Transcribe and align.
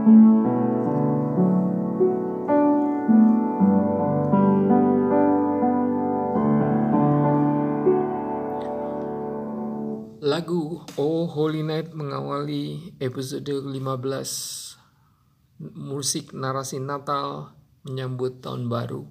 Lagu 0.00 0.16
Oh 10.96 11.28
Holy 11.28 11.60
Night 11.60 11.92
mengawali 11.92 12.96
episode 12.96 13.44
15 13.44 13.76
musik 15.60 16.32
narasi 16.32 16.80
Natal 16.80 17.52
menyambut 17.84 18.40
tahun 18.40 18.72
baru. 18.72 19.04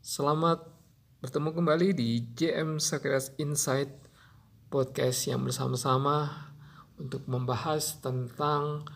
Selamat 0.00 0.72
bertemu 1.20 1.52
kembali 1.52 1.92
di 1.92 2.32
JM 2.32 2.80
Sakras 2.80 3.36
Insight 3.36 3.92
podcast 4.72 5.28
yang 5.28 5.44
bersama-sama 5.44 6.48
untuk 6.96 7.28
membahas 7.28 8.00
tentang 8.00 8.88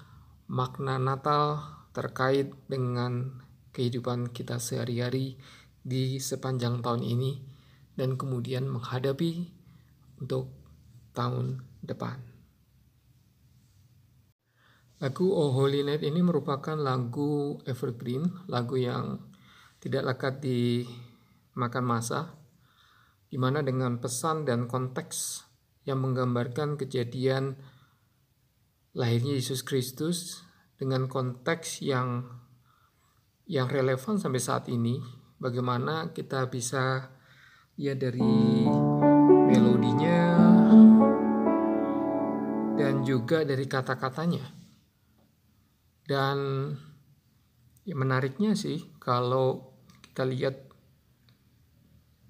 makna 0.49 0.97
Natal 0.97 1.61
terkait 1.93 2.51
dengan 2.67 3.45
kehidupan 3.77 4.33
kita 4.33 4.57
sehari-hari 4.57 5.37
di 5.85 6.17
sepanjang 6.19 6.81
tahun 6.81 7.05
ini 7.05 7.41
dan 7.95 8.17
kemudian 8.17 8.65
menghadapi 8.67 9.53
untuk 10.19 10.51
tahun 11.13 11.63
depan. 11.85 12.19
Lagu 14.99 15.31
Oh 15.31 15.55
Holy 15.55 15.87
Night 15.87 16.03
ini 16.03 16.19
merupakan 16.27 16.75
lagu 16.75 17.63
evergreen, 17.71 18.27
lagu 18.51 18.75
yang 18.75 19.31
tidak 19.79 20.11
lekat 20.11 20.43
dimakan 20.43 21.85
masa, 21.87 22.35
di 23.31 23.39
mana 23.39 23.63
dengan 23.63 24.03
pesan 24.03 24.43
dan 24.43 24.67
konteks 24.67 25.47
yang 25.87 26.03
menggambarkan 26.03 26.75
kejadian 26.75 27.55
lahirnya 28.97 29.37
Yesus 29.37 29.61
Kristus 29.67 30.45
dengan 30.79 31.11
konteks 31.11 31.83
yang 31.85 32.25
yang 33.49 33.69
relevan 33.69 34.21
sampai 34.21 34.41
saat 34.45 34.69
ini, 34.69 35.01
bagaimana 35.41 36.13
kita 36.13 36.53
bisa 36.53 37.09
lihat 37.81 37.99
dari 38.05 38.69
melodinya 39.49 40.21
dan 42.77 43.03
juga 43.03 43.43
dari 43.49 43.65
kata-katanya. 43.65 44.45
Dan 46.05 46.39
ya 47.89 47.95
menariknya 47.97 48.53
sih 48.53 48.97
kalau 49.01 49.73
kita 50.05 50.29
lihat 50.29 50.57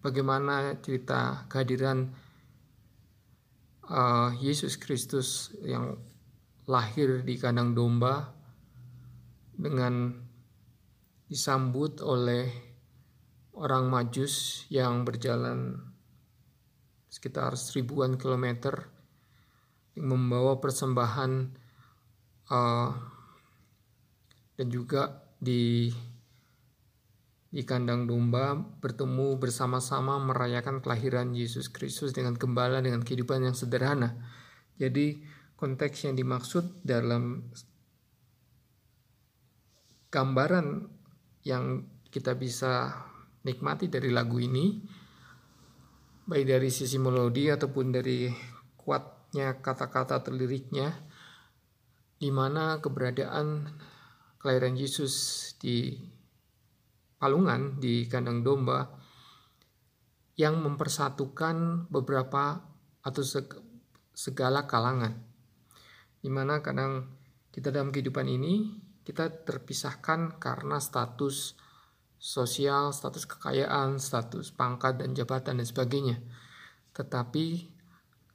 bagaimana 0.03 0.79
cerita 0.79 1.51
kehadiran 1.51 2.15
uh, 3.91 4.31
Yesus 4.39 4.79
Kristus 4.79 5.51
yang 5.67 6.08
lahir 6.69 7.25
di 7.25 7.41
kandang 7.41 7.73
domba 7.73 8.29
dengan 9.57 10.13
disambut 11.27 12.05
oleh 12.05 12.47
orang 13.57 13.89
Majus 13.89 14.69
yang 14.71 15.03
berjalan 15.03 15.81
sekitar 17.09 17.57
seribuan 17.57 18.21
kilometer 18.21 18.87
membawa 19.99 20.61
persembahan 20.63 21.33
uh, 22.53 22.91
dan 24.55 24.67
juga 24.71 25.27
di 25.41 25.91
di 27.49 27.65
kandang 27.65 28.05
domba 28.05 28.53
bertemu 28.55 29.41
bersama-sama 29.41 30.21
merayakan 30.21 30.85
kelahiran 30.85 31.33
Yesus 31.33 31.73
Kristus 31.73 32.13
dengan 32.13 32.37
gembala 32.37 32.85
dengan 32.85 33.01
kehidupan 33.01 33.41
yang 33.41 33.57
sederhana. 33.57 34.21
Jadi 34.77 35.38
konteks 35.59 36.07
yang 36.07 36.15
dimaksud 36.15 36.87
dalam 36.87 37.51
gambaran 40.07 40.87
yang 41.43 41.83
kita 42.15 42.39
bisa 42.39 42.95
nikmati 43.43 43.91
dari 43.91 44.15
lagu 44.15 44.39
ini 44.39 44.79
baik 46.31 46.47
dari 46.47 46.71
sisi 46.71 46.97
melodi 47.03 47.51
ataupun 47.51 47.87
dari 47.91 48.31
kuatnya 48.79 49.59
kata-kata 49.59 50.23
terliriknya 50.23 50.95
di 52.23 52.31
mana 52.31 52.79
keberadaan 52.79 53.67
kelahiran 54.39 54.79
Yesus 54.79 55.15
di 55.59 55.99
palungan 57.19 57.83
di 57.83 58.07
kandang 58.07 58.47
domba 58.47 58.87
yang 60.39 60.63
mempersatukan 60.63 61.91
beberapa 61.91 62.63
atau 63.03 63.23
segala 64.15 64.71
kalangan 64.71 65.28
di 66.19 66.31
mana 66.31 66.59
kadang 66.63 67.07
kita 67.55 67.71
dalam 67.75 67.91
kehidupan 67.91 68.27
ini 68.27 68.87
kita 69.09 69.33
terpisahkan 69.49 70.37
karena 70.37 70.77
status 70.77 71.57
sosial, 72.21 72.93
status 72.93 73.25
kekayaan, 73.25 73.97
status 73.97 74.53
pangkat 74.53 75.01
dan 75.01 75.17
jabatan 75.17 75.63
dan 75.63 75.67
sebagainya. 75.67 76.21
Tetapi 76.93 77.47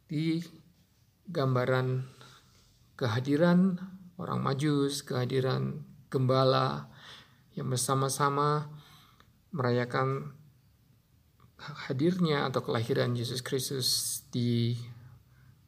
di 0.09 0.41
gambaran 1.29 2.09
kehadiran 2.97 3.77
orang 4.17 4.39
majus, 4.41 5.05
kehadiran 5.05 5.85
gembala 6.09 6.89
yang 7.53 7.69
bersama-sama 7.69 8.71
merayakan 9.53 10.33
hadirnya 11.63 12.49
atau 12.49 12.65
kelahiran 12.65 13.13
Yesus 13.13 13.45
Kristus 13.45 14.21
di 14.33 14.73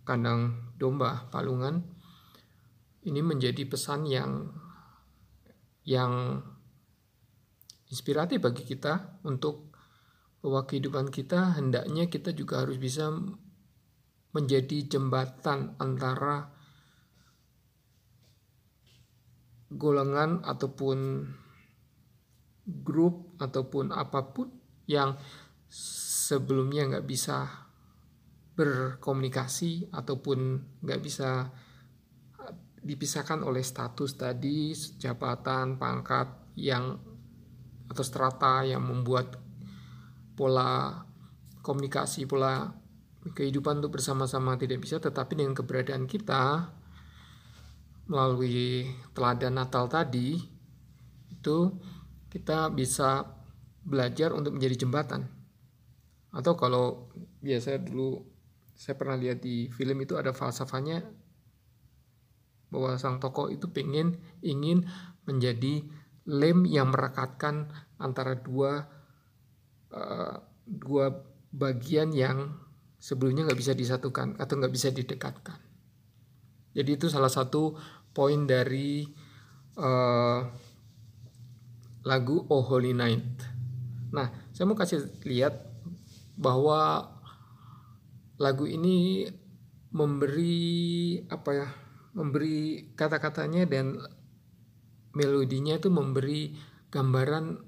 kandang 0.02 0.74
domba 0.82 1.30
Palungan 1.30 1.95
ini 3.06 3.22
menjadi 3.22 3.63
pesan 3.69 4.10
yang 4.10 4.50
yang 5.86 6.42
inspiratif 7.94 8.42
bagi 8.42 8.66
kita 8.66 9.22
untuk 9.24 9.69
bahwa 10.42 10.66
kehidupan 10.66 11.13
kita 11.13 11.57
hendaknya 11.57 12.10
kita 12.10 12.34
juga 12.34 12.66
harus 12.66 12.81
bisa 12.81 13.13
menjadi 14.34 14.98
jembatan 14.98 15.78
antara 15.78 16.50
golongan 19.72 20.42
ataupun 20.46 21.30
grup 22.66 23.38
ataupun 23.38 23.94
apa 23.94 24.34
pun 24.34 24.50
yang 24.90 25.18
sebelumnya 25.69 26.90
nggak 26.90 27.08
bisa 27.08 27.69
berkomunikasi 28.58 29.94
ataupun 29.94 30.62
nggak 30.81 31.01
bisa 31.01 31.54
dipisahkan 32.86 33.42
oleh 33.42 33.66
status 33.66 34.14
tadi 34.14 34.78
jabatan 35.02 35.82
pangkat 35.82 36.30
yang 36.54 37.02
atau 37.90 38.04
strata 38.06 38.62
yang 38.62 38.86
membuat 38.86 39.42
pola 40.38 41.02
komunikasi 41.66 42.30
pola 42.30 42.70
kehidupan 43.26 43.82
untuk 43.82 43.98
bersama-sama 43.98 44.54
tidak 44.62 44.86
bisa. 44.86 45.02
Tetapi 45.02 45.34
dengan 45.34 45.58
keberadaan 45.58 46.06
kita 46.06 46.70
melalui 48.06 48.86
teladan 49.18 49.58
Natal 49.58 49.90
tadi 49.90 50.38
itu 51.34 51.58
kita 52.30 52.70
bisa 52.70 53.26
belajar 53.82 54.30
untuk 54.38 54.54
menjadi 54.54 54.86
jembatan. 54.86 55.26
Atau 56.30 56.54
kalau 56.54 57.10
biasa 57.42 57.82
dulu 57.82 58.22
saya 58.78 58.94
pernah 58.94 59.18
lihat 59.18 59.42
di 59.42 59.72
film 59.74 59.98
itu 60.04 60.20
ada 60.20 60.36
falsafahnya 60.36 61.25
bahwa 62.70 62.98
sang 62.98 63.22
tokoh 63.22 63.50
itu 63.54 63.70
pengen 63.70 64.18
ingin 64.42 64.86
menjadi 65.26 65.86
lem 66.26 66.66
yang 66.66 66.90
merekatkan 66.90 67.70
antara 68.02 68.34
dua 68.38 68.90
uh, 69.94 70.36
dua 70.66 71.14
bagian 71.54 72.12
yang 72.12 72.58
sebelumnya 72.98 73.46
nggak 73.46 73.62
bisa 73.62 73.74
disatukan 73.78 74.36
atau 74.42 74.54
nggak 74.58 74.74
bisa 74.74 74.90
didekatkan. 74.90 75.62
Jadi 76.76 77.00
itu 77.00 77.08
salah 77.08 77.32
satu 77.32 77.78
poin 78.12 78.44
dari 78.44 79.06
uh, 79.80 80.40
lagu 82.04 82.44
Oh 82.52 82.66
Holy 82.66 82.92
Night. 82.92 83.24
Nah, 84.12 84.28
saya 84.52 84.66
mau 84.68 84.76
kasih 84.76 85.06
lihat 85.24 85.56
bahwa 86.36 87.12
lagu 88.36 88.68
ini 88.68 89.28
memberi 89.96 91.24
apa 91.32 91.50
ya 91.56 91.68
memberi 92.16 92.90
kata-katanya 92.96 93.68
dan 93.68 94.00
melodinya 95.12 95.76
itu 95.76 95.92
memberi 95.92 96.56
gambaran 96.88 97.60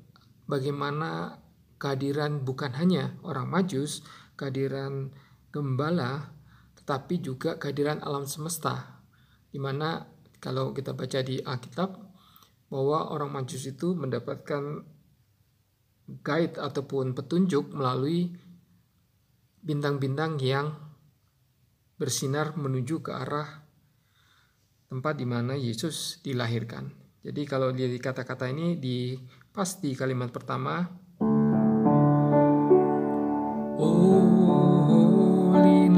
bagaimana 0.47 1.39
kehadiran 1.77 2.41
bukan 2.47 2.71
hanya 2.79 3.13
orang 3.27 3.51
majus, 3.51 4.01
kehadiran 4.39 5.11
gembala, 5.51 6.31
tetapi 6.79 7.19
juga 7.19 7.59
kehadiran 7.59 7.99
alam 7.99 8.23
semesta. 8.23 9.03
Di 9.51 9.59
mana 9.59 10.07
kalau 10.39 10.71
kita 10.71 10.95
baca 10.95 11.19
di 11.21 11.43
Alkitab, 11.43 12.07
bahwa 12.67 13.11
orang 13.15 13.31
majus 13.31 13.63
itu 13.67 13.95
mendapatkan 13.95 14.83
guide 16.23 16.55
ataupun 16.55 17.15
petunjuk 17.15 17.71
melalui 17.71 18.31
bintang-bintang 19.63 20.39
yang 20.39 20.75
bersinar 21.99 22.55
menuju 22.55 23.03
ke 23.03 23.11
arah 23.11 23.66
tempat 24.87 25.19
di 25.19 25.27
mana 25.27 25.53
Yesus 25.55 26.23
dilahirkan. 26.23 26.91
Jadi 27.23 27.43
kalau 27.43 27.75
di 27.75 27.99
kata-kata 27.99 28.47
ini 28.47 28.79
di 28.79 29.19
pas 29.51 29.67
di 29.83 29.91
kalimat 29.97 30.31
pertama 30.31 30.87
holy 33.75 35.91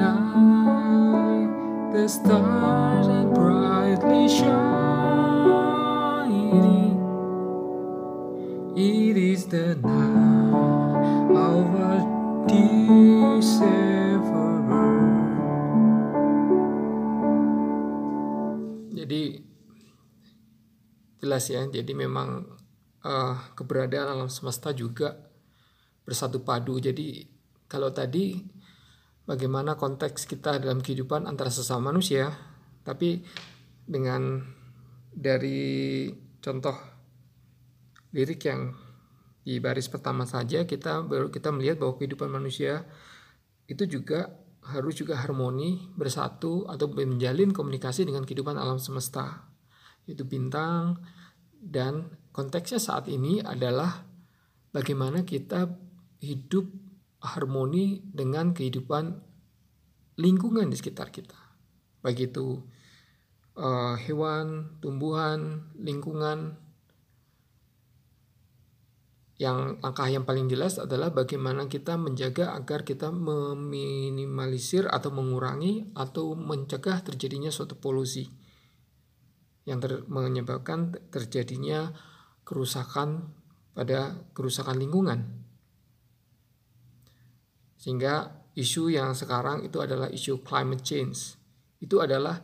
jelas 21.39 21.47
ya 21.47 21.63
jadi 21.71 21.95
memang 21.95 22.43
uh, 23.07 23.35
keberadaan 23.55 24.11
alam 24.11 24.29
semesta 24.29 24.75
juga 24.75 25.15
bersatu 26.03 26.43
padu 26.43 26.83
jadi 26.83 27.23
kalau 27.71 27.95
tadi 27.95 28.43
bagaimana 29.23 29.79
konteks 29.79 30.27
kita 30.27 30.59
dalam 30.59 30.83
kehidupan 30.83 31.23
antara 31.23 31.47
sesama 31.47 31.95
manusia 31.95 32.27
tapi 32.83 33.23
dengan 33.87 34.43
dari 35.15 36.11
contoh 36.43 36.75
lirik 38.11 38.43
yang 38.43 38.75
di 39.47 39.63
baris 39.63 39.87
pertama 39.87 40.27
saja 40.27 40.67
kita 40.67 41.07
baru 41.07 41.31
kita 41.31 41.55
melihat 41.55 41.79
bahwa 41.79 41.95
kehidupan 41.95 42.27
manusia 42.27 42.83
itu 43.69 43.87
juga 43.87 44.27
harus 44.69 44.93
juga 44.97 45.17
harmoni, 45.17 45.89
bersatu 45.95 46.67
atau 46.69 46.91
menjalin 46.91 47.49
komunikasi 47.49 48.05
dengan 48.05 48.27
kehidupan 48.27 48.59
alam 48.59 48.77
semesta. 48.77 49.49
Itu 50.05 50.27
bintang 50.29 50.99
dan 51.59 52.07
konteksnya 52.31 52.79
saat 52.79 53.11
ini 53.11 53.43
adalah 53.43 54.07
bagaimana 54.71 55.27
kita 55.27 55.67
hidup 56.23 56.67
harmoni 57.19 57.99
dengan 58.07 58.55
kehidupan 58.55 59.19
lingkungan 60.19 60.71
di 60.71 60.75
sekitar 60.75 61.11
kita. 61.11 61.35
Baik 61.99 62.31
itu 62.31 62.63
uh, 63.59 63.95
hewan, 63.99 64.79
tumbuhan, 64.79 65.67
lingkungan, 65.75 66.55
yang 69.39 69.79
langkah 69.79 70.07
yang 70.11 70.27
paling 70.27 70.51
jelas 70.51 70.83
adalah 70.83 71.15
bagaimana 71.15 71.71
kita 71.71 71.95
menjaga 71.95 72.59
agar 72.59 72.83
kita 72.83 73.07
meminimalisir 73.07 74.83
atau 74.91 75.15
mengurangi 75.15 75.95
atau 75.95 76.35
mencegah 76.35 76.99
terjadinya 77.07 77.47
suatu 77.47 77.79
polusi 77.79 78.27
yang 79.69 79.77
ter 79.77 80.01
menyebabkan 80.09 80.97
terjadinya 81.13 81.93
kerusakan 82.41 83.29
pada 83.77 84.17
kerusakan 84.33 84.81
lingkungan. 84.81 85.45
Sehingga 87.77 88.33
isu 88.57 88.89
yang 88.89 89.13
sekarang 89.13 89.61
itu 89.61 89.77
adalah 89.77 90.09
isu 90.09 90.41
climate 90.41 90.81
change. 90.81 91.37
Itu 91.77 92.01
adalah 92.01 92.41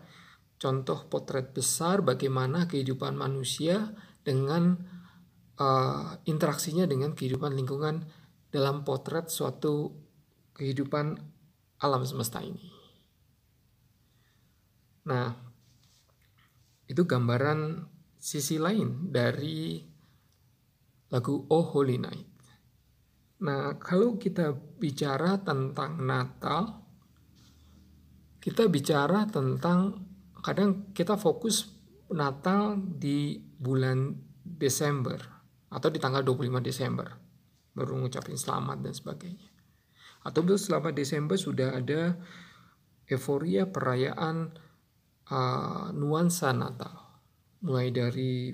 contoh 0.56 1.10
potret 1.10 1.52
besar 1.52 2.06
bagaimana 2.06 2.70
kehidupan 2.70 3.18
manusia 3.18 3.92
dengan 4.22 4.78
uh, 5.60 6.16
interaksinya 6.30 6.88
dengan 6.88 7.18
kehidupan 7.18 7.52
lingkungan 7.58 8.06
dalam 8.54 8.88
potret 8.88 9.28
suatu 9.28 9.92
kehidupan 10.56 11.20
alam 11.84 12.08
semesta 12.08 12.40
ini. 12.40 12.72
Nah, 15.06 15.45
itu 16.96 17.04
gambaran 17.04 17.84
sisi 18.16 18.56
lain 18.56 19.12
dari 19.12 19.84
lagu 21.12 21.44
Oh 21.52 21.68
Holy 21.76 22.00
Night. 22.00 22.32
Nah, 23.44 23.76
kalau 23.76 24.16
kita 24.16 24.56
bicara 24.80 25.44
tentang 25.44 26.00
Natal, 26.00 26.88
kita 28.40 28.72
bicara 28.72 29.28
tentang 29.28 30.08
kadang 30.40 30.96
kita 30.96 31.20
fokus 31.20 31.68
Natal 32.16 32.80
di 32.80 33.44
bulan 33.44 34.16
Desember 34.40 35.20
atau 35.68 35.92
di 35.92 36.00
tanggal 36.00 36.24
25 36.24 36.64
Desember 36.64 37.12
baru 37.76 38.00
ngucapin 38.00 38.40
selamat 38.40 38.78
dan 38.80 38.96
sebagainya. 38.96 39.52
Atau 40.24 40.48
selama 40.56 40.96
Desember 40.96 41.36
sudah 41.36 41.76
ada 41.76 42.16
euforia 43.12 43.68
perayaan 43.68 44.64
uh, 45.32 45.90
nuansa 45.96 46.54
Natal. 46.54 46.94
Mulai 47.66 47.90
dari 47.90 48.54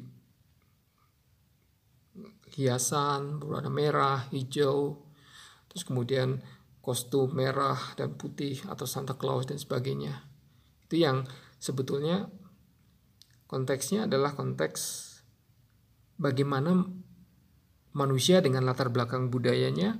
hiasan 2.52 3.40
berwarna 3.40 3.72
merah, 3.72 4.28
hijau, 4.32 5.00
terus 5.72 5.88
kemudian 5.88 6.44
kostum 6.84 7.32
merah 7.32 7.78
dan 7.96 8.18
putih 8.18 8.60
atau 8.68 8.84
Santa 8.84 9.16
Claus 9.16 9.48
dan 9.48 9.56
sebagainya. 9.56 10.28
Itu 10.88 11.00
yang 11.00 11.24
sebetulnya 11.62 12.28
konteksnya 13.48 14.10
adalah 14.10 14.36
konteks 14.36 15.12
bagaimana 16.20 16.84
manusia 17.92 18.40
dengan 18.40 18.64
latar 18.64 18.88
belakang 18.92 19.28
budayanya 19.28 20.00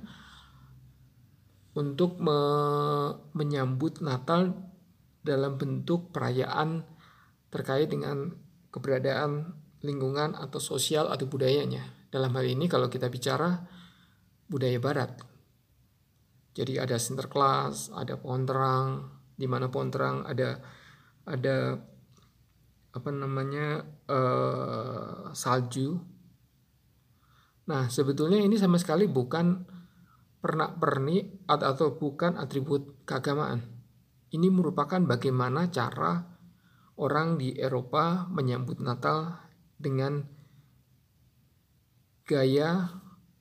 untuk 1.72 2.20
me 2.20 2.38
menyambut 3.32 4.04
Natal 4.04 4.71
dalam 5.22 5.54
bentuk 5.56 6.10
perayaan 6.10 6.82
terkait 7.48 7.88
dengan 7.88 8.34
keberadaan 8.74 9.54
lingkungan 9.82 10.34
atau 10.34 10.58
sosial 10.58 11.10
atau 11.10 11.26
budayanya. 11.26 11.82
Dalam 12.10 12.34
hal 12.36 12.46
ini 12.46 12.66
kalau 12.66 12.90
kita 12.90 13.08
bicara 13.08 13.62
budaya 14.50 14.78
barat. 14.82 15.10
Jadi 16.52 16.76
ada 16.76 17.00
Sinterklas, 17.00 17.88
ada 17.96 18.20
pohon 18.20 18.44
terang, 18.44 19.08
di 19.32 19.48
mana 19.48 19.72
pohon 19.72 19.88
terang 19.88 20.28
ada 20.28 20.60
ada 21.24 21.80
apa 22.92 23.08
namanya 23.08 23.80
uh, 24.12 25.32
salju. 25.32 25.96
Nah 27.72 27.88
sebetulnya 27.88 28.44
ini 28.44 28.60
sama 28.60 28.76
sekali 28.76 29.08
bukan 29.08 29.64
pernak-pernik 30.44 31.48
atau, 31.48 31.66
atau 31.72 31.88
bukan 31.96 32.36
atribut 32.36 33.06
keagamaan. 33.08 33.71
Ini 34.32 34.48
merupakan 34.48 35.00
bagaimana 35.04 35.68
cara 35.68 36.16
orang 36.96 37.36
di 37.36 37.52
Eropa 37.52 38.24
menyambut 38.32 38.80
Natal 38.80 39.36
dengan 39.76 40.24
gaya 42.24 42.88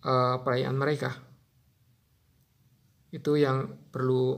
uh, 0.03 0.35
perayaan 0.43 0.75
mereka. 0.75 1.15
Itu 3.11 3.39
yang 3.39 3.87
perlu 3.91 4.35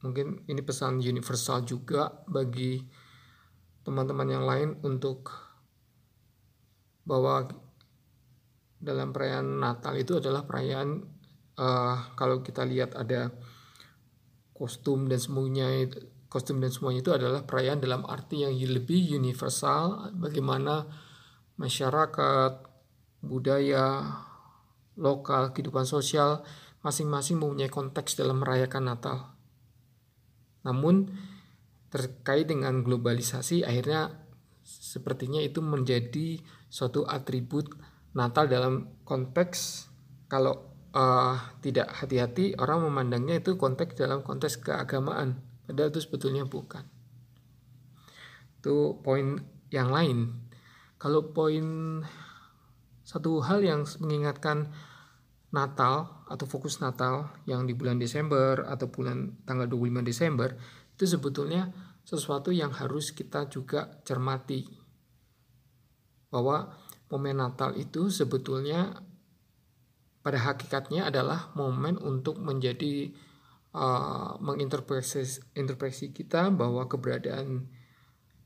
mungkin 0.00 0.46
ini 0.46 0.62
pesan 0.62 1.02
universal 1.02 1.66
juga 1.66 2.08
bagi 2.30 2.78
teman-teman 3.82 4.28
yang 4.30 4.44
lain 4.46 4.70
untuk 4.86 5.28
bahwa 7.08 7.48
dalam 8.78 9.10
perayaan 9.10 9.58
Natal 9.58 9.96
itu 9.98 10.22
adalah 10.22 10.46
perayaan 10.46 11.02
uh, 11.58 12.14
kalau 12.14 12.44
kita 12.44 12.62
lihat 12.62 12.94
ada 12.94 13.32
kostum 14.58 15.06
dan 15.06 15.22
semuanya 15.22 15.86
kostum 16.28 16.58
dan 16.58 16.68
semuanya 16.68 17.00
itu 17.00 17.12
adalah 17.14 17.46
perayaan 17.46 17.80
dalam 17.80 18.02
arti 18.04 18.44
yang 18.44 18.52
lebih 18.52 19.16
universal 19.16 20.12
bagaimana 20.18 20.84
masyarakat 21.56 22.66
budaya 23.22 24.04
lokal 24.98 25.54
kehidupan 25.54 25.86
sosial 25.86 26.42
masing-masing 26.82 27.40
mempunyai 27.40 27.70
konteks 27.70 28.18
dalam 28.18 28.42
merayakan 28.42 28.92
Natal. 28.92 29.18
Namun 30.62 31.10
terkait 31.88 32.44
dengan 32.46 32.84
globalisasi 32.84 33.64
akhirnya 33.64 34.12
sepertinya 34.62 35.40
itu 35.40 35.64
menjadi 35.64 36.38
suatu 36.68 37.08
atribut 37.08 37.72
Natal 38.12 38.44
dalam 38.46 39.00
konteks 39.08 39.88
kalau 40.28 40.67
uh, 40.98 41.38
tidak 41.62 41.94
hati-hati 41.94 42.58
orang 42.58 42.82
memandangnya 42.90 43.38
itu 43.38 43.54
konteks 43.54 43.94
dalam 43.94 44.26
konteks 44.26 44.58
keagamaan. 44.58 45.38
Padahal 45.64 45.94
itu 45.94 46.02
sebetulnya 46.02 46.42
bukan. 46.48 46.82
Itu 48.58 48.98
poin 49.06 49.38
yang 49.70 49.94
lain. 49.94 50.34
Kalau 50.98 51.30
poin 51.30 52.02
satu 53.06 53.38
hal 53.46 53.62
yang 53.62 53.86
mengingatkan 54.02 54.74
Natal 55.48 56.26
atau 56.28 56.44
fokus 56.44 56.84
Natal 56.84 57.32
yang 57.48 57.64
di 57.64 57.72
bulan 57.72 57.96
Desember 57.96 58.68
atau 58.68 58.92
bulan 58.92 59.40
tanggal 59.48 59.64
25 59.64 60.04
Desember 60.04 60.52
itu 60.92 61.08
sebetulnya 61.08 61.72
sesuatu 62.04 62.52
yang 62.52 62.74
harus 62.74 63.16
kita 63.16 63.48
juga 63.48 64.02
cermati. 64.04 64.66
Bahwa 66.28 66.68
momen 67.08 67.40
Natal 67.40 67.72
itu 67.80 68.12
sebetulnya 68.12 69.07
pada 70.28 70.44
hakikatnya 70.44 71.08
adalah 71.08 71.48
momen 71.56 71.96
untuk 71.96 72.36
menjadi 72.36 73.08
uh, 73.72 74.36
menginterpretasi 74.44 75.56
interpretasi 75.56 76.12
kita 76.12 76.52
bahwa 76.52 76.84
keberadaan 76.84 77.64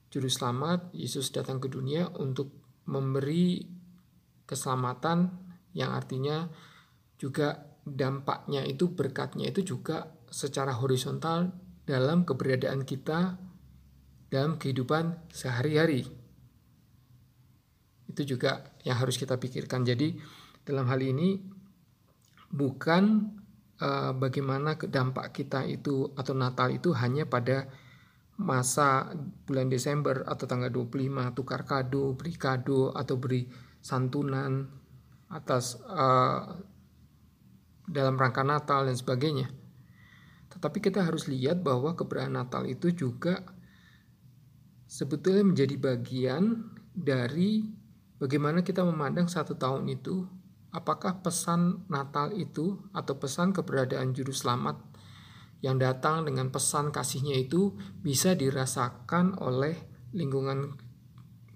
juru 0.07 0.31
selamat 0.31 0.95
Yesus 0.95 1.35
datang 1.35 1.59
ke 1.59 1.67
dunia 1.67 2.07
untuk 2.23 2.55
memberi 2.87 3.67
keselamatan 4.47 5.35
yang 5.75 5.91
artinya 5.91 6.47
juga 7.19 7.67
dampaknya 7.83 8.63
itu 8.63 8.95
berkatnya 8.95 9.51
itu 9.51 9.75
juga 9.75 10.07
secara 10.31 10.79
horizontal 10.79 11.51
dalam 11.83 12.23
keberadaan 12.23 12.87
kita 12.87 13.43
dalam 14.31 14.55
kehidupan 14.55 15.35
sehari-hari. 15.35 16.07
Itu 18.07 18.23
juga 18.23 18.71
yang 18.87 19.03
harus 19.03 19.19
kita 19.19 19.35
pikirkan. 19.43 19.83
Jadi 19.83 20.15
dalam 20.63 20.87
hal 20.87 21.03
ini 21.03 21.52
bukan 22.53 23.33
uh, 23.81 24.13
bagaimana 24.13 24.77
dampak 24.77 25.33
kita 25.33 25.65
itu 25.65 26.13
atau 26.15 26.37
Natal 26.37 26.69
itu 26.71 26.93
hanya 26.93 27.25
pada 27.25 27.67
masa 28.37 29.13
bulan 29.49 29.73
Desember 29.73 30.25
atau 30.25 30.45
tanggal 30.45 30.69
25 30.69 31.37
tukar 31.37 31.65
kado, 31.65 32.13
beri 32.17 32.35
kado 32.37 32.93
atau 32.93 33.17
beri 33.17 33.49
santunan 33.81 34.69
atas 35.33 35.81
uh, 35.89 36.61
dalam 37.89 38.15
rangka 38.21 38.45
Natal 38.45 38.87
dan 38.89 38.97
sebagainya. 38.97 39.49
Tetapi 40.53 40.79
kita 40.85 41.01
harus 41.03 41.27
lihat 41.29 41.65
bahwa 41.65 41.97
keberadaan 41.97 42.37
Natal 42.37 42.69
itu 42.69 42.93
juga 42.93 43.41
sebetulnya 44.85 45.49
menjadi 45.49 45.77
bagian 45.81 46.69
dari 46.93 47.65
bagaimana 48.21 48.61
kita 48.61 48.85
memandang 48.85 49.25
satu 49.25 49.57
tahun 49.57 49.89
itu 49.89 50.29
apakah 50.73 51.21
pesan 51.21 51.85
Natal 51.93 52.33
itu 52.33 52.81
atau 52.97 53.21
pesan 53.21 53.53
keberadaan 53.53 54.17
juru 54.17 54.33
selamat 54.33 54.81
yang 55.63 55.79
datang 55.79 56.27
dengan 56.27 56.51
pesan 56.51 56.91
kasihnya 56.91 57.39
itu 57.39 57.77
bisa 58.03 58.35
dirasakan 58.35 59.39
oleh 59.39 59.79
lingkungan 60.11 60.75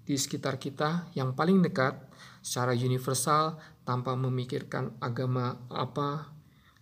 di 0.07 0.15
sekitar 0.15 0.55
kita 0.55 1.11
yang 1.19 1.35
paling 1.35 1.59
dekat 1.59 2.07
secara 2.39 2.71
universal 2.71 3.59
tanpa 3.83 4.15
memikirkan 4.15 4.95
agama 5.03 5.67
apa, 5.67 6.31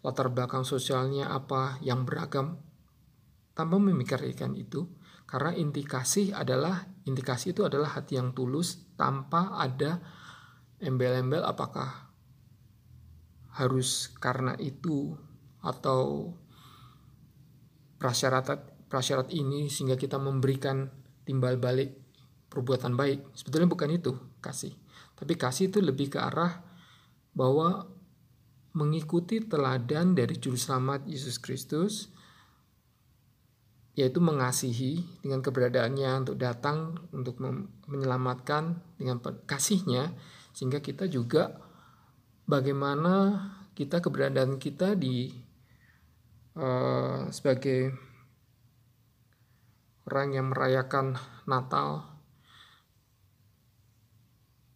latar 0.05 0.29
belakang 0.29 0.61
sosialnya 0.61 1.33
apa 1.33 1.81
yang 1.81 2.05
beragam. 2.05 2.61
Tanpa 3.57 3.81
memikirkan 3.81 4.53
itu 4.53 4.85
karena 5.25 5.57
inti 5.57 5.81
kasih 5.81 6.37
adalah 6.37 6.85
inti 7.09 7.25
kasih 7.25 7.57
itu 7.57 7.65
adalah 7.65 7.97
hati 7.97 8.21
yang 8.21 8.37
tulus 8.37 8.93
tanpa 8.93 9.57
ada 9.57 9.97
embel-embel 10.77 11.41
apakah 11.41 12.04
harus 13.55 14.11
karena 14.19 14.53
itu 14.59 15.15
atau 15.63 16.31
prasyarat 17.95 18.61
prasyarat 18.91 19.31
ini 19.31 19.71
sehingga 19.71 19.95
kita 19.95 20.19
memberikan 20.19 20.91
timbal 21.23 21.57
balik 21.57 21.95
perbuatan 22.51 22.93
baik. 22.93 23.33
Sebetulnya 23.33 23.67
bukan 23.71 23.89
itu 23.95 24.11
kasih. 24.43 24.75
Tapi 25.15 25.33
kasih 25.39 25.71
itu 25.71 25.79
lebih 25.79 26.13
ke 26.13 26.19
arah 26.19 26.61
bahwa 27.35 27.87
mengikuti 28.75 29.39
teladan 29.39 30.13
dari 30.13 30.35
juru 30.35 30.59
selamat 30.59 31.07
Yesus 31.07 31.39
Kristus 31.39 32.11
yaitu 33.95 34.19
mengasihi 34.19 35.07
dengan 35.23 35.39
keberadaannya 35.39 36.27
untuk 36.27 36.35
datang 36.35 36.99
untuk 37.15 37.39
menyelamatkan 37.87 38.83
dengan 38.99 39.23
kasihnya 39.47 40.11
sehingga 40.51 40.83
kita 40.83 41.07
juga 41.07 41.64
bagaimana 42.45 43.41
kita 43.75 43.99
keberadaan 43.99 44.61
kita 44.61 44.93
di 44.95 45.33
uh, 46.55 47.27
sebagai 47.33 47.91
orang 50.05 50.37
yang 50.37 50.47
merayakan 50.53 51.17
Natal 51.49 52.15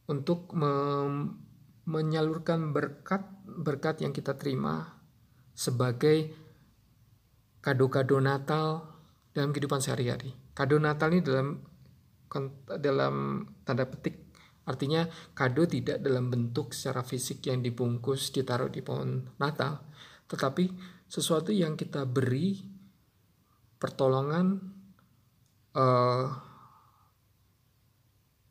untuk 0.09 0.49
menyalurkan 1.85 2.73
berkat 2.73 3.29
berkat 3.45 4.01
yang 4.01 4.09
kita 4.09 4.33
terima 4.33 4.97
sebagai 5.53 6.33
kado-kado 7.61 8.17
Natal 8.17 8.89
dalam 9.29 9.53
kehidupan 9.53 9.77
sehari-hari. 9.77 10.33
Kado 10.57 10.81
Natal 10.81 11.13
ini 11.13 11.21
dalam 11.21 11.61
dalam 12.81 13.45
tanda 13.61 13.85
petik 13.85 14.28
artinya 14.69 15.09
kado 15.33 15.65
tidak 15.65 16.05
dalam 16.05 16.29
bentuk 16.29 16.77
secara 16.77 17.01
fisik 17.01 17.41
yang 17.49 17.65
dibungkus 17.65 18.29
ditaruh 18.29 18.69
di 18.69 18.85
pohon 18.85 19.25
Natal, 19.41 19.81
tetapi 20.29 20.69
sesuatu 21.09 21.49
yang 21.49 21.73
kita 21.73 22.05
beri 22.05 22.61
pertolongan 23.81 24.61
uh, 25.73 26.29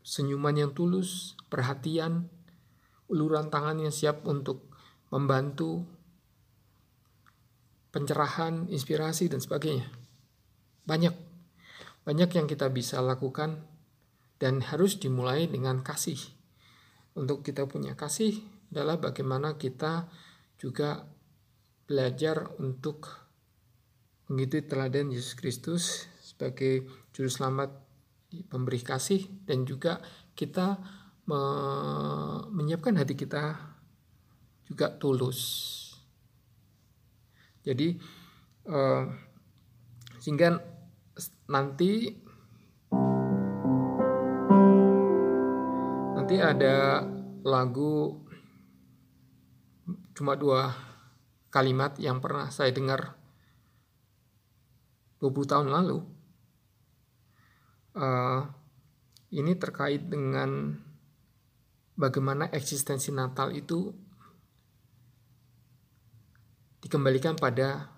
senyuman 0.03 0.59
yang 0.59 0.73
tulus, 0.75 1.39
perhatian, 1.47 2.27
uluran 3.07 3.47
tangan 3.47 3.79
yang 3.79 3.95
siap 3.95 4.27
untuk 4.27 4.67
membantu, 5.15 5.87
pencerahan, 7.95 8.67
inspirasi, 8.73 9.31
dan 9.31 9.39
sebagainya. 9.39 9.87
Banyak, 10.83 11.15
banyak 12.09 12.31
yang 12.35 12.51
kita 12.51 12.73
bisa 12.73 12.99
lakukan 13.05 13.78
dan 14.39 14.63
harus 14.63 14.99
dimulai 14.99 15.51
dengan 15.51 15.83
kasih. 15.83 16.19
Untuk 17.19 17.43
kita 17.43 17.67
punya 17.67 17.99
kasih 17.99 18.39
adalah 18.71 19.03
bagaimana 19.03 19.59
kita 19.59 20.07
juga 20.59 21.07
belajar 21.87 22.55
untuk 22.63 23.11
mengikuti 24.29 24.63
teladan 24.69 25.11
Yesus 25.11 25.35
Kristus 25.35 26.07
sebagai 26.21 26.87
juru 27.11 27.31
selamat 27.33 27.71
pemberi 28.53 28.85
kasih 28.85 29.25
dan 29.49 29.65
juga 29.65 29.99
kita 30.37 30.77
me 31.29 31.41
menyiapkan 32.53 32.97
hati 32.97 33.17
kita 33.17 33.57
juga 34.69 34.93
tulus. 35.01 35.41
Jadi 37.65 37.97
uh, 38.69 39.05
sehingga 40.21 40.61
nanti 41.49 42.13
nanti 46.39 46.55
ada 46.55 47.03
lagu 47.43 48.15
cuma 50.15 50.39
dua 50.39 50.71
kalimat 51.51 51.99
yang 51.99 52.23
pernah 52.23 52.47
saya 52.55 52.71
dengar 52.71 53.19
20 55.19 55.35
tahun 55.51 55.67
lalu. 55.67 55.99
Uh, 57.99 58.47
ini 59.35 59.59
terkait 59.59 60.07
dengan 60.07 60.79
bagaimana 61.99 62.47
eksistensi 62.55 63.11
Natal 63.11 63.51
itu 63.51 63.91
dikembalikan 66.87 67.35
pada 67.35 67.91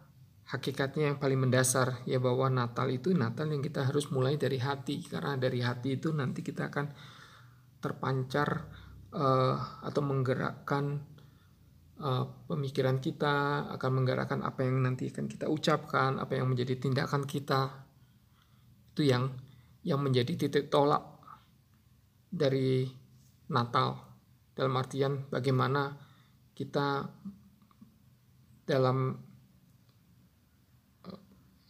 hakikatnya 0.48 1.12
yang 1.12 1.18
paling 1.20 1.44
mendasar 1.44 2.00
ya 2.08 2.16
bahwa 2.16 2.48
Natal 2.48 2.88
itu 2.88 3.12
Natal 3.12 3.52
yang 3.52 3.60
kita 3.60 3.84
harus 3.84 4.08
mulai 4.08 4.40
dari 4.40 4.56
hati 4.56 5.04
karena 5.04 5.36
dari 5.36 5.60
hati 5.60 6.00
itu 6.00 6.08
nanti 6.16 6.40
kita 6.40 6.72
akan 6.72 6.88
terpancar 7.80 8.68
uh, 9.16 9.56
atau 9.82 10.02
menggerakkan 10.04 11.00
uh, 12.00 12.24
pemikiran 12.46 13.00
kita 13.00 13.66
akan 13.76 13.90
menggerakkan 14.02 14.40
apa 14.44 14.64
yang 14.64 14.84
nanti 14.84 15.08
akan 15.10 15.26
kita 15.26 15.48
ucapkan 15.48 16.20
apa 16.20 16.36
yang 16.36 16.48
menjadi 16.48 16.76
tindakan 16.78 17.24
kita. 17.24 17.88
Itu 18.92 19.02
yang 19.04 19.32
yang 19.80 20.04
menjadi 20.04 20.36
titik 20.36 20.68
tolak 20.68 21.02
dari 22.28 22.86
Natal. 23.50 24.08
Dalam 24.52 24.76
artian 24.76 25.24
bagaimana 25.32 25.96
kita 26.52 27.08
dalam 28.68 29.16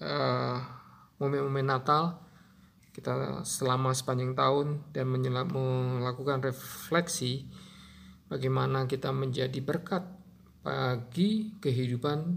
uh, 0.02 0.58
momen-momen 1.20 1.66
Natal 1.70 2.29
kita 2.90 3.42
selama 3.46 3.94
sepanjang 3.94 4.34
tahun 4.34 4.90
dan 4.90 5.06
melakukan 5.08 6.42
refleksi 6.42 7.46
bagaimana 8.26 8.90
kita 8.90 9.14
menjadi 9.14 9.58
berkat 9.62 10.02
bagi 10.60 11.56
kehidupan 11.62 12.36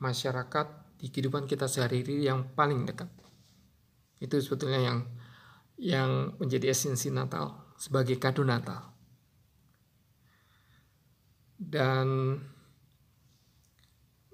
masyarakat 0.00 0.66
di 0.98 1.06
kehidupan 1.12 1.46
kita 1.46 1.70
sehari-hari 1.70 2.26
yang 2.26 2.50
paling 2.56 2.82
dekat. 2.88 3.06
Itu 4.18 4.40
sebetulnya 4.42 4.82
yang 4.82 4.98
yang 5.78 6.10
menjadi 6.42 6.74
esensi 6.74 7.06
Natal 7.14 7.74
sebagai 7.78 8.18
kado 8.18 8.42
Natal. 8.42 8.90
Dan 11.58 12.38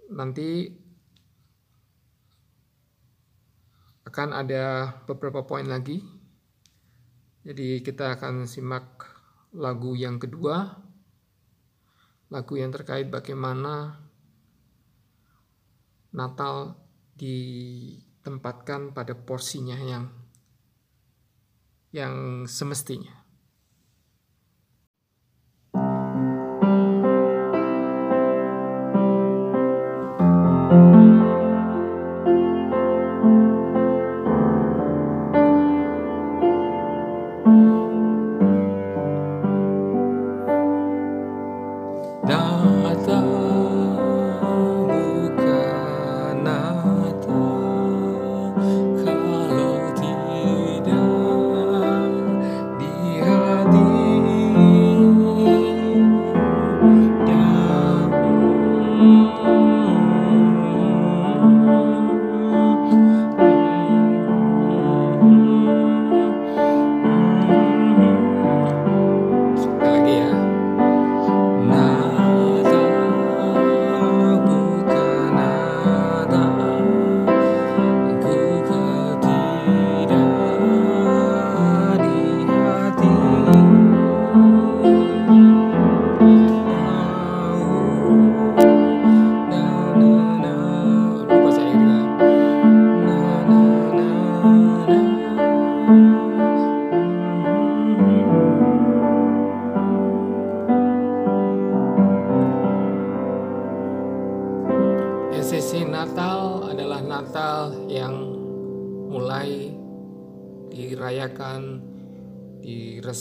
nanti 0.08 0.68
akan 4.14 4.30
ada 4.30 4.94
beberapa 5.10 5.42
poin 5.42 5.66
lagi. 5.66 5.98
Jadi 7.42 7.82
kita 7.82 8.14
akan 8.14 8.46
simak 8.46 9.10
lagu 9.50 9.98
yang 9.98 10.22
kedua. 10.22 10.70
Lagu 12.30 12.54
yang 12.54 12.70
terkait 12.70 13.10
bagaimana 13.10 13.98
Natal 16.14 16.78
ditempatkan 17.18 18.94
pada 18.94 19.18
porsinya 19.18 19.82
yang 19.82 20.06
yang 21.90 22.46
semestinya. 22.46 23.23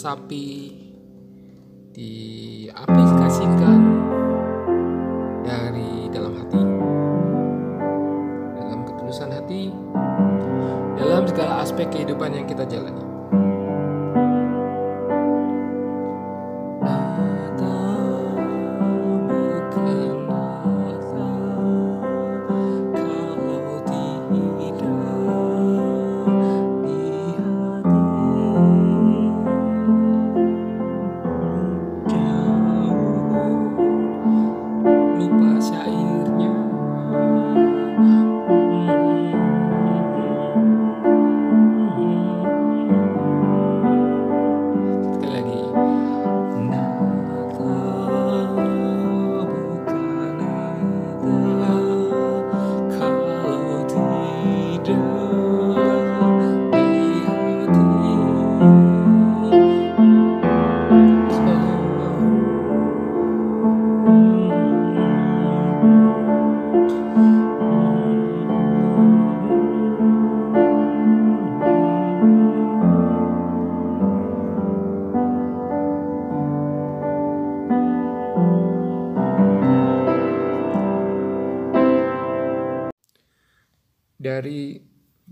Resapi, 0.03 0.62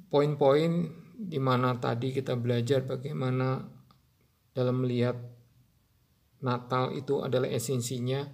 poin-poin 0.10 0.89
di 1.21 1.38
mana 1.38 1.77
tadi 1.77 2.12
kita 2.15 2.34
belajar 2.34 2.82
bagaimana 2.84 3.62
dalam 4.51 4.84
melihat 4.84 5.15
Natal 6.41 6.97
itu 6.97 7.21
adalah 7.21 7.47
esensinya 7.47 8.25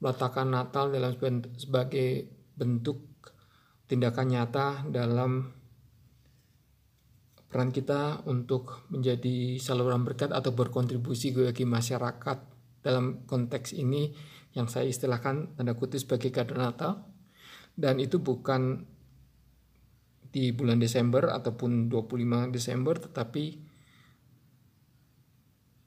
meletakkan 0.00 0.48
Natal 0.48 0.88
dalam 0.88 1.14
sebagai 1.58 2.24
bentuk 2.56 3.04
tindakan 3.88 4.26
nyata 4.32 4.66
dalam 4.88 5.58
peran 7.48 7.72
kita 7.72 8.28
untuk 8.28 8.84
menjadi 8.92 9.56
saluran 9.56 10.04
berkat 10.04 10.30
atau 10.30 10.52
berkontribusi 10.52 11.32
bagi 11.32 11.64
masyarakat. 11.64 12.38
Dalam 12.78 13.26
konteks 13.26 13.74
ini 13.74 14.12
yang 14.54 14.68
saya 14.70 14.86
istilahkan 14.86 15.56
tanda 15.56 15.74
kutip 15.74 15.98
sebagai 15.98 16.30
kado 16.30 16.54
Natal. 16.54 17.08
Dan 17.78 17.98
itu 18.02 18.20
bukan 18.20 18.84
di 20.28 20.52
bulan 20.52 20.76
Desember 20.80 21.32
ataupun 21.32 21.88
25 21.88 22.52
Desember 22.52 23.00
tetapi 23.00 23.44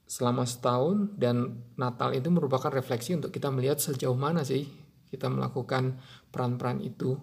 selama 0.06 0.44
setahun 0.44 1.16
dan 1.16 1.62
Natal 1.78 2.12
itu 2.12 2.28
merupakan 2.28 2.68
refleksi 2.68 3.16
untuk 3.16 3.32
kita 3.32 3.48
melihat 3.48 3.80
sejauh 3.80 4.18
mana 4.18 4.44
sih 4.44 4.68
kita 5.08 5.30
melakukan 5.30 5.96
peran-peran 6.28 6.84
itu 6.84 7.16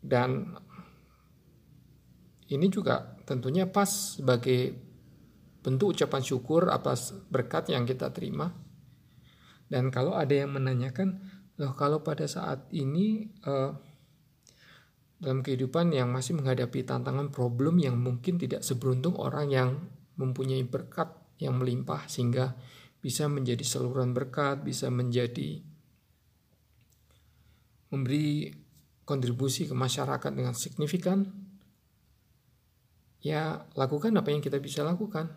dan 0.00 0.56
ini 2.50 2.66
juga 2.66 3.14
tentunya 3.28 3.70
pas 3.70 4.18
sebagai 4.18 4.74
bentuk 5.60 5.94
ucapan 5.94 6.22
syukur 6.24 6.72
atas 6.72 7.14
berkat 7.30 7.70
yang 7.70 7.84
kita 7.84 8.10
terima. 8.10 8.50
Dan 9.70 9.92
kalau 9.94 10.18
ada 10.18 10.34
yang 10.34 10.50
menanyakan, 10.50 11.20
loh 11.60 11.72
kalau 11.78 12.02
pada 12.02 12.26
saat 12.26 12.66
ini 12.74 13.30
uh, 13.46 13.70
dalam 15.20 15.44
kehidupan 15.44 15.92
yang 15.92 16.08
masih 16.08 16.32
menghadapi 16.40 16.80
tantangan 16.88 17.28
problem 17.28 17.76
yang 17.76 18.00
mungkin 18.00 18.40
tidak 18.40 18.64
seberuntung 18.64 19.20
orang 19.20 19.52
yang 19.52 19.70
mempunyai 20.16 20.64
berkat 20.64 21.12
yang 21.36 21.60
melimpah 21.60 22.08
sehingga 22.08 22.56
bisa 23.04 23.28
menjadi 23.28 23.60
saluran 23.64 24.16
berkat, 24.16 24.64
bisa 24.64 24.88
menjadi 24.88 25.60
memberi 27.92 28.48
kontribusi 29.04 29.68
ke 29.68 29.74
masyarakat 29.76 30.32
dengan 30.32 30.56
signifikan, 30.56 31.26
ya 33.20 33.64
lakukan 33.76 34.14
apa 34.16 34.28
yang 34.32 34.40
kita 34.40 34.56
bisa 34.60 34.84
lakukan. 34.84 35.28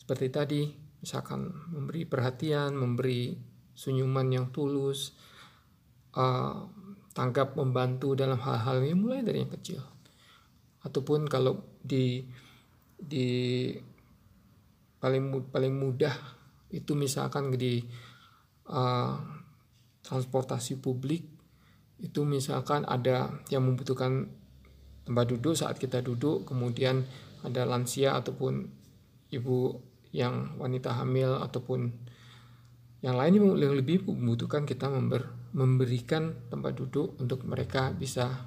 Seperti 0.00 0.26
tadi, 0.32 0.62
misalkan 1.00 1.48
memberi 1.70 2.04
perhatian, 2.08 2.74
memberi 2.74 3.36
senyuman 3.76 4.26
yang 4.32 4.46
tulus, 4.50 5.14
uh, 6.18 6.66
tanggap 7.12 7.58
membantu 7.58 8.14
dalam 8.14 8.38
hal-hal 8.38 8.82
ini 8.84 8.94
mulai 8.94 9.20
dari 9.26 9.42
yang 9.42 9.52
kecil. 9.52 9.82
Ataupun 10.84 11.26
kalau 11.26 11.60
di 11.82 12.24
di 13.00 13.28
paling 15.00 15.48
paling 15.48 15.74
mudah 15.74 16.12
itu 16.70 16.92
misalkan 16.92 17.50
di 17.56 17.80
uh, 18.68 19.16
transportasi 20.04 20.78
publik 20.78 21.24
itu 22.00 22.24
misalkan 22.24 22.84
ada 22.88 23.32
yang 23.52 23.64
membutuhkan 23.64 24.28
tempat 25.04 25.24
duduk 25.28 25.56
saat 25.56 25.76
kita 25.76 26.00
duduk 26.04 26.48
kemudian 26.48 27.04
ada 27.44 27.64
lansia 27.64 28.16
ataupun 28.20 28.68
ibu 29.32 29.80
yang 30.12 30.58
wanita 30.60 30.92
hamil 31.00 31.40
ataupun 31.40 31.90
yang 33.00 33.16
lain 33.16 33.40
yang 33.56 33.72
lebih 33.72 34.04
membutuhkan 34.04 34.68
kita 34.68 34.92
member, 34.92 35.32
memberikan 35.56 36.48
tempat 36.48 36.78
duduk 36.78 37.18
untuk 37.18 37.42
mereka 37.46 37.90
bisa 37.90 38.46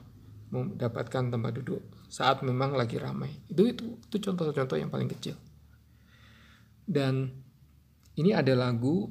mendapatkan 0.53 1.33
tempat 1.33 1.51
duduk 1.59 1.81
saat 2.07 2.45
memang 2.45 2.77
lagi 2.77 3.01
ramai 3.01 3.31
itu 3.49 3.67
itu 3.67 3.85
itu 3.99 4.17
contoh-contoh 4.21 4.77
yang 4.77 4.93
paling 4.93 5.09
kecil 5.09 5.35
dan 6.85 7.33
ini 8.13 8.31
ada 8.31 8.53
lagu 8.53 9.09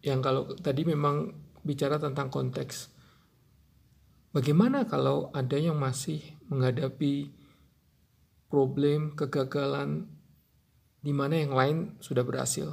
yang 0.00 0.22
kalau 0.22 0.54
tadi 0.54 0.86
memang 0.86 1.34
bicara 1.66 1.98
tentang 1.98 2.30
konteks 2.30 2.96
Bagaimana 4.36 4.84
kalau 4.84 5.32
ada 5.32 5.56
yang 5.56 5.80
masih 5.80 6.20
menghadapi 6.52 7.32
problem 8.52 9.16
kegagalan 9.16 10.12
di 11.00 11.08
mana 11.16 11.40
yang 11.40 11.56
lain 11.56 11.76
sudah 12.04 12.20
berhasil? 12.20 12.68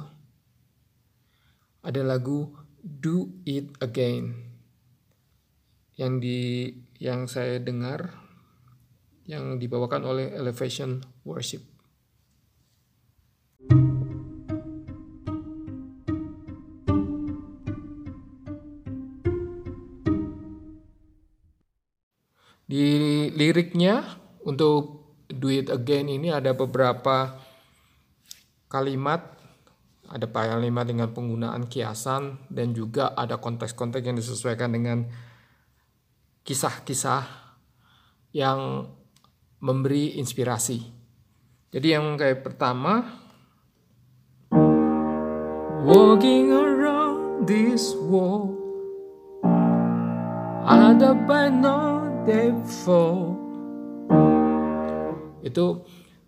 Ada 1.80 2.04
lagu 2.04 2.52
Do 2.84 3.32
It 3.48 3.80
Again 3.80 4.36
yang 5.96 6.20
di 6.20 6.68
yang 7.00 7.24
saya 7.24 7.56
dengar 7.56 8.12
yang 9.24 9.56
dibawakan 9.56 10.04
oleh 10.04 10.36
Elevation 10.36 11.00
Worship. 11.24 11.64
Di 22.68 22.84
liriknya 23.32 24.04
untuk 24.44 25.08
Do 25.32 25.48
It 25.48 25.72
Again 25.72 26.12
ini 26.12 26.28
ada 26.28 26.52
beberapa 26.52 27.40
kalimat 28.68 29.33
ada 30.10 30.28
kalimat 30.28 30.84
dengan 30.84 31.12
penggunaan 31.12 31.68
kiasan 31.68 32.44
dan 32.52 32.76
juga 32.76 33.16
ada 33.16 33.40
konteks-konteks 33.40 34.04
yang 34.04 34.18
disesuaikan 34.18 34.70
dengan 34.72 35.08
kisah-kisah 36.44 37.24
yang 38.36 38.90
memberi 39.64 40.20
inspirasi. 40.20 40.84
Jadi 41.74 41.88
yang 41.90 42.14
kayak 42.14 42.46
pertama 42.46 43.22
Walking 45.84 46.54
around 46.54 47.44
this 47.44 47.92
wall 48.08 48.54
Ada 50.64 51.12
by 51.28 51.50
no 51.50 52.08
devil 52.24 53.44
itu 55.44 55.84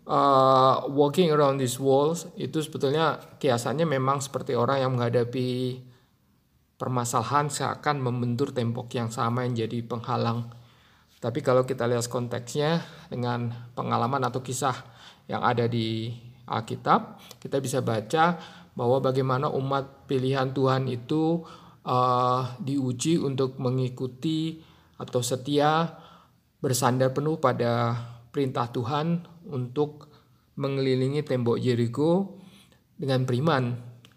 uh, 0.07 0.87
walking 0.89 1.29
around 1.35 1.59
these 1.59 1.77
walls 1.77 2.31
itu 2.39 2.63
sebetulnya 2.63 3.19
kiasannya 3.43 3.85
memang 3.85 4.23
seperti 4.23 4.55
orang 4.55 4.81
yang 4.81 4.91
menghadapi 4.95 5.83
permasalahan 6.79 7.51
seakan 7.51 8.01
membentur 8.01 8.55
tembok 8.55 8.89
yang 8.95 9.11
sama 9.11 9.45
yang 9.45 9.67
jadi 9.67 9.83
penghalang. 9.85 10.49
Tapi 11.17 11.41
kalau 11.41 11.65
kita 11.65 11.89
lihat 11.89 12.07
konteksnya 12.07 12.85
dengan 13.09 13.51
pengalaman 13.73 14.23
atau 14.29 14.45
kisah 14.45 14.77
yang 15.27 15.43
ada 15.43 15.67
di 15.67 16.13
Alkitab, 16.47 17.19
kita 17.43 17.59
bisa 17.59 17.83
baca 17.83 18.39
bahwa 18.77 19.01
bagaimana 19.01 19.49
umat 19.49 20.05
pilihan 20.07 20.53
Tuhan 20.53 20.87
itu 20.87 21.43
uh, 21.89 22.41
diuji 22.61 23.17
untuk 23.17 23.57
mengikuti 23.57 24.61
atau 25.01 25.25
setia 25.25 25.97
bersandar 26.61 27.17
penuh 27.17 27.41
pada 27.41 27.97
perintah 28.29 28.69
Tuhan 28.69 29.25
untuk 29.51 30.11
mengelilingi 30.57 31.23
tembok 31.23 31.61
Jericho 31.61 32.41
dengan 32.97 33.29
beriman. 33.29 33.77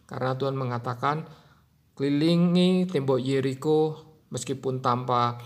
Karena 0.09 0.33
Tuhan 0.33 0.55
mengatakan 0.57 1.27
kelilingi 1.93 2.87
tembok 2.89 3.19
Jericho 3.21 3.79
meskipun 4.31 4.79
tanpa 4.79 5.37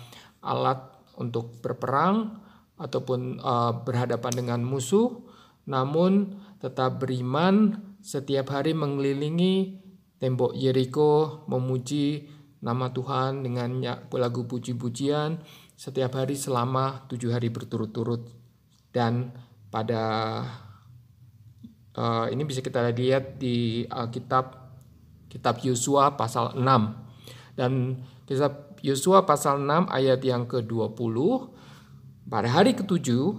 alat 0.43 0.79
untuk 1.17 1.59
berperang 1.59 2.39
ataupun 2.77 3.41
uh, 3.41 3.83
berhadapan 3.85 4.33
dengan 4.33 4.59
musuh 4.65 5.23
namun 5.63 6.35
tetap 6.59 6.99
beriman 6.99 7.79
setiap 8.03 8.51
hari 8.51 8.75
mengelilingi 8.75 9.79
tembok 10.19 10.55
Jericho 10.55 11.43
memuji 11.47 12.27
nama 12.63 12.91
Tuhan 12.91 13.43
dengan 13.43 13.79
lagu 14.15 14.47
puji-pujian 14.47 15.39
setiap 15.75 16.15
hari 16.15 16.35
selama 16.35 17.07
tujuh 17.11 17.31
hari 17.31 17.51
berturut-turut. 17.51 18.31
Dan 18.93 19.35
pada 19.73 20.03
uh, 21.97 22.29
ini 22.29 22.45
bisa 22.45 22.61
kita 22.61 22.93
lihat 22.93 23.41
di 23.41 23.89
Alkitab 23.89 24.61
kitab 25.33 25.57
Yosua 25.65 26.13
pasal 26.13 26.53
6 26.53 27.57
dan 27.57 27.97
kitab 28.29 28.77
Yosua 28.85 29.25
pasal 29.25 29.65
6 29.65 29.89
ayat 29.89 30.21
yang 30.21 30.45
ke-20 30.45 31.17
pada 32.29 32.49
hari 32.53 32.77
ketujuh 32.77 33.33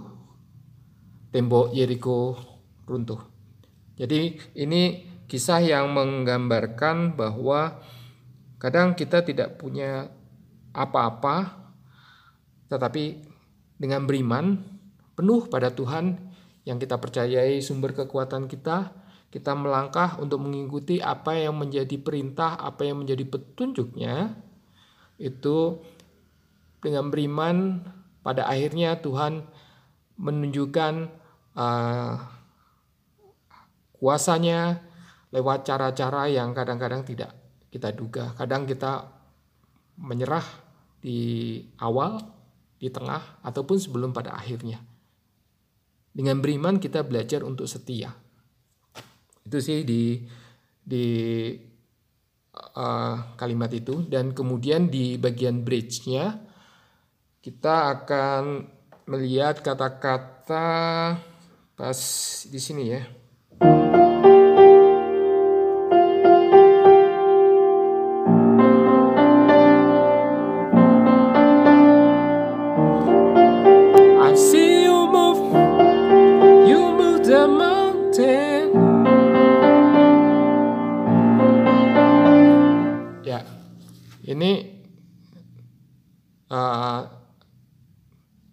tembok 1.31 1.71
Yeriko 1.71 2.35
runtuh. 2.83 3.23
Jadi 3.95 4.35
ini 4.59 5.07
kisah 5.31 5.63
yang 5.63 5.95
menggambarkan 5.95 7.15
bahwa 7.15 7.79
Kadang 8.65 8.97
kita 8.97 9.21
tidak 9.21 9.61
punya 9.61 10.09
apa-apa, 10.73 11.53
tetapi 12.65 13.21
dengan 13.77 14.09
beriman 14.09 14.57
penuh 15.15 15.47
pada 15.47 15.71
Tuhan 15.71 16.19
yang 16.67 16.77
kita 16.77 16.99
percayai 16.99 17.63
sumber 17.63 17.95
kekuatan 17.95 18.51
kita, 18.51 18.91
kita 19.31 19.51
melangkah 19.55 20.19
untuk 20.19 20.43
mengikuti 20.43 20.99
apa 20.99 21.35
yang 21.35 21.55
menjadi 21.59 21.95
perintah, 21.99 22.59
apa 22.59 22.87
yang 22.87 23.03
menjadi 23.03 23.23
petunjuknya, 23.27 24.35
itu 25.19 25.79
dengan 26.83 27.09
beriman 27.09 27.81
pada 28.21 28.45
akhirnya 28.45 28.99
Tuhan 28.99 29.47
menunjukkan 30.19 30.93
uh, 31.55 32.13
kuasanya 33.99 34.83
lewat 35.31 35.67
cara-cara 35.67 36.31
yang 36.31 36.55
kadang-kadang 36.55 37.03
tidak 37.03 37.35
kita 37.71 37.91
duga. 37.91 38.31
Kadang 38.39 38.63
kita 38.63 39.11
menyerah 39.99 40.45
di 41.03 41.59
awal, 41.79 42.23
di 42.79 42.87
tengah, 42.87 43.43
ataupun 43.43 43.77
sebelum 43.77 44.15
pada 44.15 44.31
akhirnya. 44.35 44.94
Dengan 46.15 46.39
beriman 46.39 46.79
kita 46.79 47.03
belajar 47.03 47.43
untuk 47.43 47.67
setia. 47.67 48.15
Itu 49.43 49.59
sih 49.59 49.83
di 49.83 50.23
di 50.79 51.07
uh, 52.55 53.35
kalimat 53.35 53.67
itu 53.75 54.07
dan 54.07 54.31
kemudian 54.31 54.87
di 54.87 55.19
bagian 55.19 55.67
bridge-nya 55.67 56.39
kita 57.43 57.75
akan 57.99 58.63
melihat 59.11 59.59
kata-kata 59.59 60.67
pas 61.75 61.99
di 62.47 62.59
sini 62.63 62.83
ya. 62.89 63.03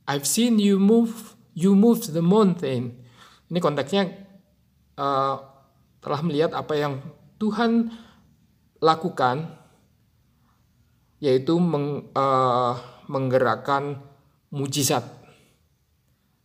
I've 0.07 0.27
seen 0.27 0.59
you 0.59 0.83
move, 0.83 1.38
you 1.55 1.79
move 1.79 2.03
the 2.11 2.25
mountain. 2.25 2.99
Ini 3.47 3.59
konteksnya 3.62 4.11
uh, 4.99 5.37
telah 6.03 6.21
melihat 6.27 6.57
apa 6.59 6.75
yang 6.75 6.99
Tuhan 7.38 7.91
lakukan, 8.83 9.47
yaitu 11.23 11.55
meng, 11.62 12.11
uh, 12.19 12.75
menggerakkan 13.07 14.03
mujizat. 14.51 15.07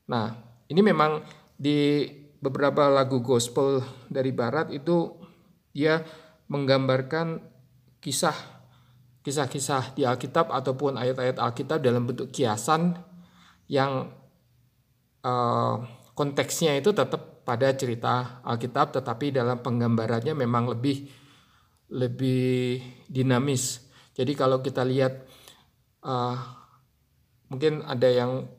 Nah, 0.08 0.38
ini 0.70 0.82
memang 0.86 1.26
di 1.58 2.06
beberapa 2.38 2.88
lagu 2.93 3.26
gospel 3.26 3.82
dari 4.08 4.30
Barat 4.30 4.70
itu 4.70 5.17
dia 5.74 6.06
menggambarkan 6.48 7.41
kisah 7.98 8.38
kisah-kisah 9.26 9.91
di 9.98 10.08
Alkitab 10.08 10.48
ataupun 10.48 10.96
ayat-ayat 10.96 11.36
Alkitab 11.41 11.84
dalam 11.84 12.08
bentuk 12.08 12.32
kiasan 12.32 12.96
yang 13.67 14.12
uh, 15.23 15.75
konteksnya 16.15 16.80
itu 16.80 16.91
tetap 16.95 17.45
pada 17.47 17.71
cerita 17.75 18.43
Alkitab 18.43 18.95
tetapi 18.95 19.32
dalam 19.32 19.63
penggambarannya 19.63 20.36
memang 20.36 20.75
lebih 20.75 21.08
lebih 21.88 22.84
dinamis. 23.08 23.88
Jadi 24.12 24.36
kalau 24.36 24.60
kita 24.60 24.84
lihat 24.84 25.23
uh, 26.03 26.36
mungkin 27.47 27.86
ada 27.88 28.10
yang 28.12 28.49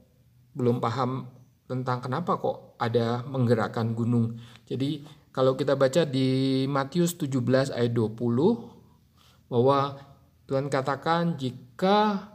belum 0.56 0.80
paham 0.80 1.28
tentang 1.68 2.00
kenapa 2.00 2.40
kok 2.40 2.80
ada 2.80 3.20
menggerakkan 3.28 3.92
gunung. 3.92 4.40
Jadi 4.64 5.04
kalau 5.28 5.52
kita 5.54 5.76
baca 5.76 6.08
di 6.08 6.64
Matius 6.64 7.14
17 7.20 7.76
ayat 7.76 7.92
20 7.92 9.52
bahwa 9.52 10.00
Tuhan 10.48 10.72
katakan 10.72 11.36
jika 11.36 12.32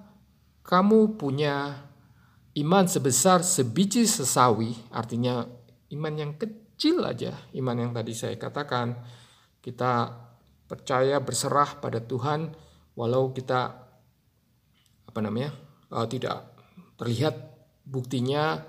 kamu 0.62 1.18
punya 1.18 1.90
iman 2.54 2.86
sebesar 2.86 3.42
sebiji 3.42 4.06
sesawi, 4.06 4.78
artinya 4.94 5.46
iman 5.90 6.14
yang 6.14 6.32
kecil 6.38 7.02
aja, 7.06 7.34
iman 7.58 7.78
yang 7.78 7.92
tadi 7.94 8.14
saya 8.14 8.38
katakan, 8.38 8.94
kita 9.64 10.14
percaya 10.68 11.22
berserah 11.22 11.78
pada 11.78 12.02
Tuhan 12.02 12.54
walau 12.98 13.34
kita 13.34 13.74
apa 15.06 15.20
namanya 15.22 15.54
uh, 15.94 16.10
tidak 16.10 16.58
terlihat 16.98 17.36
buktinya 17.86 18.66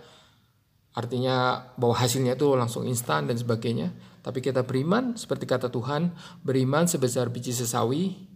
artinya 0.94 1.66
bahwa 1.74 1.96
hasilnya 1.96 2.38
itu 2.38 2.54
langsung 2.54 2.86
instan 2.86 3.26
dan 3.26 3.34
sebagainya. 3.34 3.90
Tapi 4.22 4.40
kita 4.40 4.62
beriman 4.62 5.18
seperti 5.18 5.44
kata 5.44 5.68
Tuhan 5.68 6.14
beriman 6.40 6.86
sebesar 6.86 7.28
biji 7.28 7.50
sesawi 7.50 8.33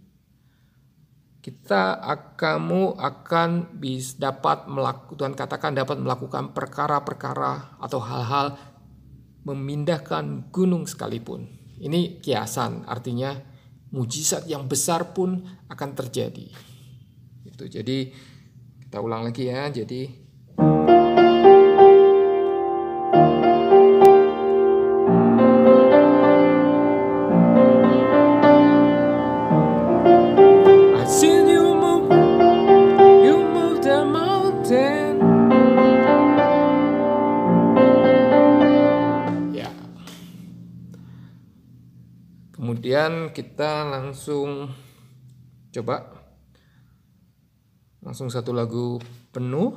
kita 1.48 1.96
kamu 2.37 3.00
akan 3.00 3.80
bisa 3.80 4.20
dapat 4.20 4.68
melakukan 4.68 5.16
Tuhan 5.16 5.32
katakan 5.32 5.72
dapat 5.72 5.96
melakukan 5.96 6.52
perkara-perkara 6.52 7.80
atau 7.80 8.04
hal-hal 8.04 8.61
memindahkan 9.48 10.52
gunung 10.52 10.84
sekalipun. 10.84 11.48
Ini 11.80 12.20
kiasan, 12.20 12.84
artinya 12.84 13.32
mujizat 13.96 14.44
yang 14.44 14.68
besar 14.68 15.16
pun 15.16 15.40
akan 15.72 15.90
terjadi. 15.96 16.52
Itu 17.48 17.64
jadi 17.64 18.12
kita 18.84 19.00
ulang 19.00 19.24
lagi 19.24 19.48
ya. 19.48 19.72
Jadi 19.72 20.27
Kemudian 42.88 43.37
kita 43.37 43.85
langsung 43.85 44.72
coba. 45.77 46.09
Langsung 48.01 48.33
satu 48.33 48.57
lagu 48.57 48.96
penuh 49.29 49.77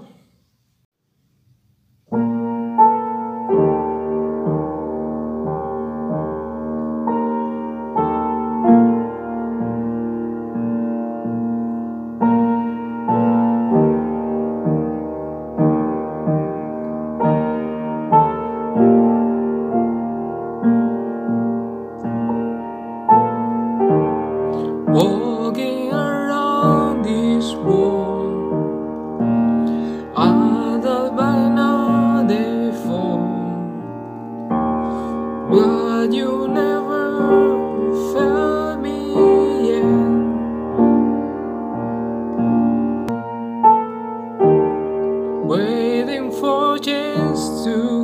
to 47.63 48.00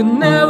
You 0.00 0.06
never 0.06 0.49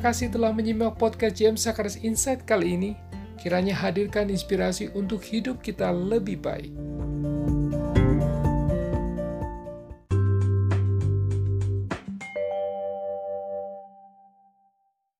kasih 0.00 0.32
telah 0.32 0.48
menyimak 0.48 0.96
podcast 0.96 1.36
James 1.36 1.60
Sakaris 1.60 2.00
Insight 2.00 2.48
kali 2.48 2.72
ini. 2.72 2.90
Kiranya 3.36 3.76
hadirkan 3.76 4.32
inspirasi 4.32 4.88
untuk 4.96 5.20
hidup 5.20 5.60
kita 5.60 5.92
lebih 5.92 6.40
baik. 6.40 6.72